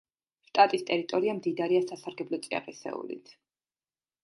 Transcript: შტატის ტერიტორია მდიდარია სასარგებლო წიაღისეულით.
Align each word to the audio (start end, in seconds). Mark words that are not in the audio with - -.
შტატის 0.45 0.83
ტერიტორია 0.87 1.35
მდიდარია 1.41 1.83
სასარგებლო 1.91 2.41
წიაღისეულით. 2.47 3.37